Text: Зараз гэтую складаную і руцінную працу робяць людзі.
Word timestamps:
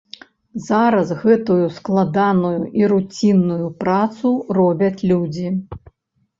Зараз 0.67 1.11
гэтую 1.23 1.57
складаную 1.75 2.55
і 2.81 2.89
руцінную 2.95 3.67
працу 3.87 4.35
робяць 4.63 4.99
людзі. 5.15 5.47